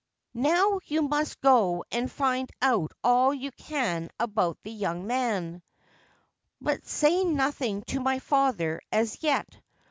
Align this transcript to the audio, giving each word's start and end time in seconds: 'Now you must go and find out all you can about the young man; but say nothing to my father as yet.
'Now 0.33 0.79
you 0.87 1.03
must 1.03 1.39
go 1.41 1.83
and 1.91 2.11
find 2.11 2.49
out 2.59 2.91
all 3.03 3.35
you 3.35 3.51
can 3.51 4.09
about 4.19 4.57
the 4.63 4.71
young 4.71 5.05
man; 5.05 5.61
but 6.59 6.87
say 6.87 7.23
nothing 7.23 7.83
to 7.89 7.99
my 7.99 8.17
father 8.17 8.81
as 8.91 9.21
yet. 9.21 9.61